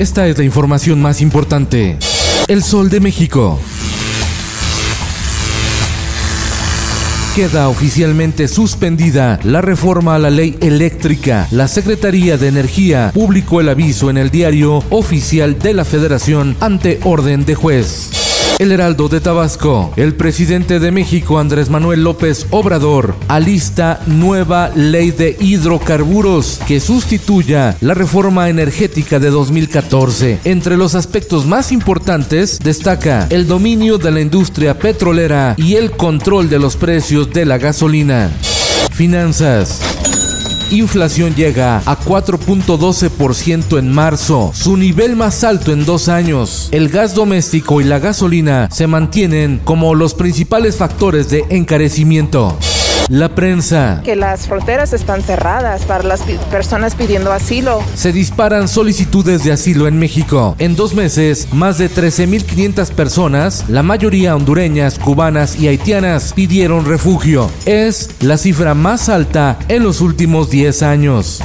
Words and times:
Esta 0.00 0.26
es 0.26 0.38
la 0.38 0.44
información 0.44 1.02
más 1.02 1.20
importante. 1.20 1.98
El 2.48 2.62
Sol 2.62 2.88
de 2.88 3.00
México. 3.00 3.60
Queda 7.36 7.68
oficialmente 7.68 8.48
suspendida 8.48 9.38
la 9.44 9.60
reforma 9.60 10.14
a 10.14 10.18
la 10.18 10.30
ley 10.30 10.56
eléctrica. 10.62 11.48
La 11.50 11.68
Secretaría 11.68 12.38
de 12.38 12.48
Energía 12.48 13.10
publicó 13.12 13.60
el 13.60 13.68
aviso 13.68 14.08
en 14.08 14.16
el 14.16 14.30
diario 14.30 14.82
oficial 14.88 15.58
de 15.58 15.74
la 15.74 15.84
Federación 15.84 16.56
ante 16.60 16.98
orden 17.04 17.44
de 17.44 17.54
juez. 17.54 18.19
El 18.58 18.72
Heraldo 18.72 19.08
de 19.08 19.20
Tabasco. 19.20 19.92
El 19.96 20.14
presidente 20.14 20.80
de 20.80 20.90
México, 20.90 21.38
Andrés 21.38 21.70
Manuel 21.70 22.04
López 22.04 22.46
Obrador, 22.50 23.14
alista 23.28 24.00
nueva 24.06 24.70
ley 24.74 25.10
de 25.10 25.36
hidrocarburos 25.40 26.60
que 26.66 26.80
sustituya 26.80 27.76
la 27.80 27.94
reforma 27.94 28.48
energética 28.48 29.18
de 29.18 29.30
2014. 29.30 30.40
Entre 30.44 30.76
los 30.76 30.94
aspectos 30.94 31.46
más 31.46 31.72
importantes 31.72 32.58
destaca 32.58 33.26
el 33.30 33.46
dominio 33.46 33.98
de 33.98 34.10
la 34.10 34.20
industria 34.20 34.78
petrolera 34.78 35.54
y 35.56 35.76
el 35.76 35.92
control 35.92 36.50
de 36.50 36.58
los 36.58 36.76
precios 36.76 37.32
de 37.32 37.46
la 37.46 37.58
gasolina. 37.58 38.30
Finanzas. 38.92 39.80
Inflación 40.70 41.34
llega 41.34 41.78
a 41.78 41.98
4.12% 41.98 43.78
en 43.78 43.92
marzo, 43.92 44.52
su 44.54 44.76
nivel 44.76 45.16
más 45.16 45.42
alto 45.42 45.72
en 45.72 45.84
dos 45.84 46.08
años. 46.08 46.68
El 46.70 46.88
gas 46.88 47.14
doméstico 47.14 47.80
y 47.80 47.84
la 47.84 47.98
gasolina 47.98 48.68
se 48.70 48.86
mantienen 48.86 49.60
como 49.64 49.96
los 49.96 50.14
principales 50.14 50.76
factores 50.76 51.28
de 51.28 51.44
encarecimiento. 51.50 52.56
La 53.10 53.34
prensa. 53.34 54.02
Que 54.04 54.14
las 54.14 54.46
fronteras 54.46 54.92
están 54.92 55.22
cerradas 55.22 55.84
para 55.84 56.04
las 56.04 56.22
personas 56.48 56.94
pidiendo 56.94 57.32
asilo. 57.32 57.82
Se 57.96 58.12
disparan 58.12 58.68
solicitudes 58.68 59.42
de 59.42 59.50
asilo 59.50 59.88
en 59.88 59.98
México. 59.98 60.54
En 60.60 60.76
dos 60.76 60.94
meses, 60.94 61.52
más 61.52 61.76
de 61.76 61.90
13.500 61.90 62.92
personas, 62.92 63.68
la 63.68 63.82
mayoría 63.82 64.36
hondureñas, 64.36 64.96
cubanas 65.00 65.58
y 65.58 65.66
haitianas, 65.66 66.32
pidieron 66.34 66.84
refugio. 66.84 67.50
Es 67.66 68.10
la 68.20 68.36
cifra 68.36 68.74
más 68.74 69.08
alta 69.08 69.58
en 69.66 69.82
los 69.82 70.00
últimos 70.00 70.48
10 70.48 70.84
años. 70.84 71.40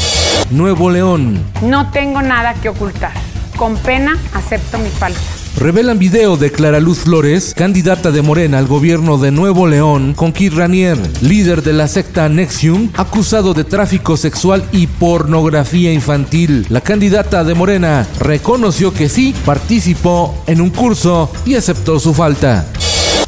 Nuevo 0.52 0.92
León. 0.92 1.44
No 1.64 1.90
tengo 1.90 2.22
nada 2.22 2.54
que 2.54 2.70
ocultar. 2.70 3.14
Con 3.58 3.76
pena 3.78 4.20
acepto 4.36 4.78
mi 4.78 4.90
falta. 4.90 5.20
Revelan 5.58 5.98
video 5.98 6.36
de 6.36 6.52
Clara 6.52 6.82
Luz 6.82 7.00
Flores, 7.00 7.54
candidata 7.56 8.12
de 8.12 8.22
Morena 8.22 8.58
al 8.58 8.68
gobierno 8.68 9.18
de 9.18 9.32
Nuevo 9.32 9.68
León, 9.68 10.14
con 10.14 10.34
Kid 10.34 10.54
Ranier, 10.54 10.98
líder 11.22 11.64
de 11.64 11.72
la 11.72 11.88
secta 11.88 12.28
Nexium, 12.28 12.90
acusado 12.94 13.54
de 13.54 13.64
tráfico 13.64 14.18
sexual 14.18 14.66
y 14.74 14.88
pornografía 14.88 15.94
infantil. 15.94 16.66
La 16.70 16.82
candidata 16.82 17.46
de 17.46 17.54
Morena 17.54 18.06
reconoció 18.20 18.94
que 18.94 19.08
sí 19.08 19.34
participó 19.46 20.36
en 20.46 20.60
un 20.60 20.72
curso 20.72 21.32
y 21.46 21.56
aceptó 21.56 22.00
su 22.02 22.14
falta. 22.14 22.68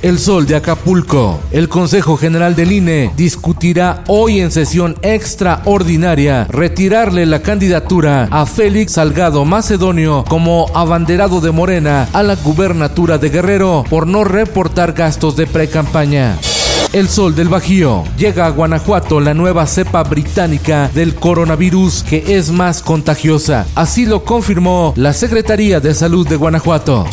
El 0.01 0.19
Sol 0.19 0.45
de 0.45 0.55
Acapulco. 0.55 1.39
El 1.51 1.69
Consejo 1.69 2.17
General 2.17 2.55
del 2.55 2.71
INE 2.71 3.11
discutirá 3.17 4.03
hoy 4.07 4.39
en 4.39 4.51
sesión 4.51 4.95
extraordinaria 5.01 6.45
retirarle 6.49 7.25
la 7.25 7.41
candidatura 7.41 8.27
a 8.29 8.45
Félix 8.45 8.93
Salgado 8.93 9.43
Macedonio 9.43 10.23
como 10.27 10.67
abanderado 10.75 11.41
de 11.41 11.51
Morena 11.51 12.07
a 12.13 12.21
la 12.21 12.35
gubernatura 12.35 13.17
de 13.17 13.29
Guerrero 13.29 13.83
por 13.89 14.05
no 14.05 14.23
reportar 14.23 14.93
gastos 14.93 15.35
de 15.35 15.47
pre-campaña. 15.47 16.37
El 16.93 17.09
sol 17.09 17.35
del 17.35 17.49
Bajío. 17.49 18.03
Llega 18.17 18.45
a 18.45 18.49
Guanajuato 18.49 19.19
la 19.19 19.33
nueva 19.33 19.65
cepa 19.65 20.03
británica 20.03 20.89
del 20.93 21.15
coronavirus 21.15 22.03
que 22.03 22.37
es 22.37 22.51
más 22.51 22.81
contagiosa. 22.81 23.65
Así 23.75 24.05
lo 24.05 24.23
confirmó 24.23 24.93
la 24.95 25.13
Secretaría 25.13 25.79
de 25.79 25.93
Salud 25.93 26.27
de 26.27 26.35
Guanajuato. 26.35 27.05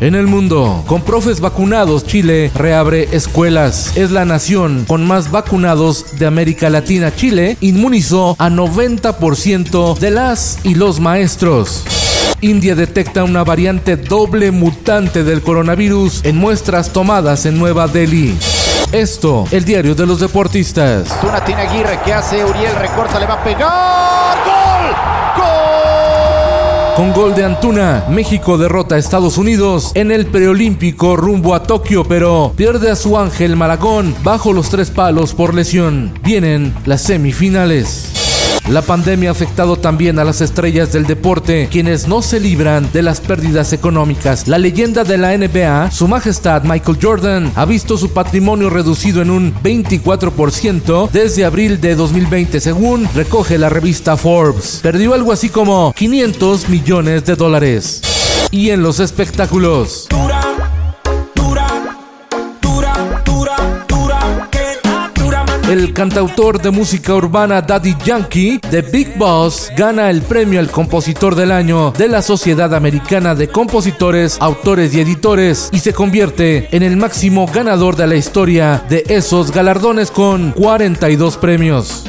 En 0.00 0.14
el 0.14 0.26
mundo, 0.28 0.84
con 0.86 1.02
profes 1.02 1.40
vacunados, 1.40 2.06
Chile 2.06 2.52
reabre 2.54 3.08
escuelas. 3.12 3.96
Es 3.96 4.12
la 4.12 4.24
nación 4.24 4.84
con 4.86 5.06
más 5.06 5.30
vacunados 5.30 6.18
de 6.18 6.26
América 6.26 6.70
Latina. 6.70 7.12
Chile 7.14 7.56
inmunizó 7.60 8.36
a 8.38 8.48
90% 8.48 9.98
de 9.98 10.10
las 10.10 10.60
y 10.64 10.76
los 10.76 11.00
maestros. 11.00 11.84
India 12.40 12.76
detecta 12.76 13.24
una 13.24 13.42
variante 13.42 13.96
doble 13.96 14.52
mutante 14.52 15.24
del 15.24 15.42
coronavirus 15.42 16.24
en 16.24 16.36
muestras 16.36 16.92
tomadas 16.92 17.46
en 17.46 17.58
Nueva 17.58 17.88
Delhi. 17.88 18.36
Esto, 18.92 19.44
el 19.50 19.64
diario 19.64 19.94
de 19.94 20.06
los 20.06 20.20
deportistas. 20.20 21.20
Tuna 21.20 21.44
tiene 21.44 21.62
Aguirre, 21.62 21.98
¿qué 22.04 22.14
hace 22.14 22.44
Uriel? 22.44 22.74
Recorta, 22.76 23.18
le 23.18 23.26
va 23.26 23.34
a 23.34 23.44
pegar. 23.44 24.38
¡Gol! 24.46 25.37
Con 26.98 27.12
gol 27.12 27.32
de 27.32 27.44
Antuna, 27.44 28.06
México 28.10 28.58
derrota 28.58 28.96
a 28.96 28.98
Estados 28.98 29.38
Unidos 29.38 29.92
en 29.94 30.10
el 30.10 30.26
preolímpico 30.26 31.14
rumbo 31.16 31.54
a 31.54 31.62
Tokio, 31.62 32.02
pero 32.02 32.52
pierde 32.56 32.90
a 32.90 32.96
su 32.96 33.16
ángel 33.16 33.54
Malagón 33.54 34.16
bajo 34.24 34.52
los 34.52 34.68
tres 34.68 34.90
palos 34.90 35.32
por 35.32 35.54
lesión. 35.54 36.12
Vienen 36.24 36.74
las 36.86 37.02
semifinales. 37.02 38.17
La 38.68 38.82
pandemia 38.82 39.30
ha 39.30 39.32
afectado 39.32 39.76
también 39.76 40.18
a 40.18 40.24
las 40.24 40.42
estrellas 40.42 40.92
del 40.92 41.06
deporte, 41.06 41.68
quienes 41.70 42.06
no 42.06 42.20
se 42.20 42.38
libran 42.38 42.90
de 42.92 43.02
las 43.02 43.20
pérdidas 43.20 43.72
económicas. 43.72 44.46
La 44.46 44.58
leyenda 44.58 45.04
de 45.04 45.16
la 45.16 45.36
NBA, 45.36 45.90
su 45.90 46.06
majestad 46.06 46.64
Michael 46.64 46.98
Jordan, 47.00 47.52
ha 47.54 47.64
visto 47.64 47.96
su 47.96 48.10
patrimonio 48.10 48.68
reducido 48.68 49.22
en 49.22 49.30
un 49.30 49.54
24% 49.54 51.10
desde 51.10 51.46
abril 51.46 51.80
de 51.80 51.94
2020, 51.94 52.60
según 52.60 53.08
recoge 53.14 53.56
la 53.56 53.70
revista 53.70 54.18
Forbes. 54.18 54.80
Perdió 54.82 55.14
algo 55.14 55.32
así 55.32 55.48
como 55.48 55.94
500 55.96 56.68
millones 56.68 57.24
de 57.24 57.36
dólares. 57.36 58.02
Y 58.50 58.68
en 58.70 58.82
los 58.82 59.00
espectáculos. 59.00 60.08
El 65.68 65.92
cantautor 65.92 66.62
de 66.62 66.70
música 66.70 67.14
urbana 67.14 67.60
Daddy 67.60 67.94
Yankee, 68.02 68.58
The 68.70 68.80
Big 68.80 69.18
Boss, 69.18 69.70
gana 69.76 70.08
el 70.08 70.22
premio 70.22 70.60
al 70.60 70.70
compositor 70.70 71.34
del 71.34 71.52
año 71.52 71.90
de 71.90 72.08
la 72.08 72.22
Sociedad 72.22 72.74
Americana 72.74 73.34
de 73.34 73.48
Compositores, 73.48 74.38
Autores 74.40 74.94
y 74.94 75.00
Editores 75.02 75.68
y 75.70 75.80
se 75.80 75.92
convierte 75.92 76.74
en 76.74 76.82
el 76.82 76.96
máximo 76.96 77.46
ganador 77.46 77.96
de 77.96 78.06
la 78.06 78.16
historia 78.16 78.82
de 78.88 79.04
esos 79.08 79.52
galardones 79.52 80.10
con 80.10 80.52
42 80.52 81.36
premios. 81.36 82.04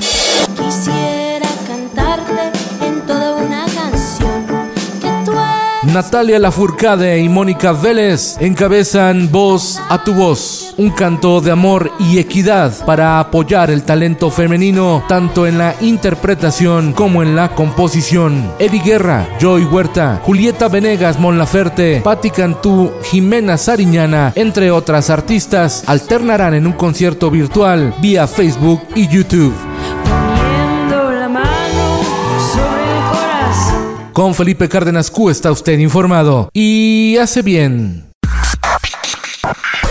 Natalia 5.93 6.37
Lafourcade 6.39 7.19
y 7.19 7.27
Mónica 7.29 7.73
Vélez 7.73 8.37
encabezan 8.39 9.29
Voz 9.31 9.81
a 9.89 10.03
tu 10.03 10.13
Voz, 10.13 10.58
un 10.79 10.91
canto 10.91 11.41
de 11.41 11.51
amor 11.51 11.91
y 11.99 12.19
equidad 12.19 12.73
para 12.85 13.19
apoyar 13.19 13.69
el 13.69 13.83
talento 13.83 14.31
femenino 14.31 15.03
tanto 15.09 15.45
en 15.45 15.57
la 15.57 15.75
interpretación 15.81 16.93
como 16.93 17.21
en 17.21 17.35
la 17.35 17.53
composición. 17.53 18.49
Eddie 18.59 18.81
Guerra, 18.81 19.27
Joy 19.41 19.65
Huerta, 19.65 20.21
Julieta 20.23 20.69
Venegas 20.69 21.19
Mon 21.19 21.37
Laferte, 21.37 21.99
Patti 22.01 22.29
Cantú, 22.29 22.93
Jimena 23.03 23.57
Sariñana, 23.57 24.31
entre 24.35 24.71
otras 24.71 25.09
artistas, 25.09 25.83
alternarán 25.85 26.53
en 26.53 26.65
un 26.65 26.73
concierto 26.73 27.29
virtual 27.29 27.93
vía 28.01 28.25
Facebook 28.25 28.81
y 28.95 29.09
YouTube. 29.09 29.53
Con 34.13 34.33
Felipe 34.33 34.69
Cárdenas 34.69 35.11
Q 35.11 35.29
está 35.29 35.51
usted 35.51 35.77
informado 35.77 36.49
y 36.53 37.17
hace 37.17 37.41
bien. 37.41 38.08